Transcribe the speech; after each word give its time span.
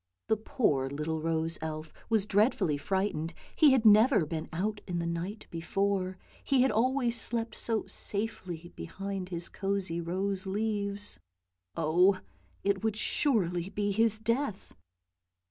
The 0.29 0.37
poor 0.37 0.89
little 0.89 1.21
rose 1.21 1.59
elf 1.61 1.93
was 2.09 2.25
dread 2.25 2.55
fully 2.55 2.75
frightened, 2.79 3.35
he 3.55 3.71
had 3.71 3.85
never 3.85 4.25
been 4.25 4.49
out 4.51 4.81
in 4.87 4.97
the 4.97 5.05
night 5.05 5.45
before; 5.51 6.17
he 6.43 6.63
had 6.63 6.71
always 6.71 7.21
slept 7.21 7.55
so 7.55 7.85
safely 7.85 8.73
behind 8.75 9.29
his 9.29 9.47
cosy 9.47 10.01
rose 10.01 10.47
leaves. 10.47 11.19
Oh, 11.75 12.19
it 12.63 12.83
would 12.83 12.97
surely 12.97 13.69
be 13.69 13.91
his 13.91 14.17
death! 14.17 14.73